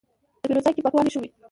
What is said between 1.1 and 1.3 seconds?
ښه و.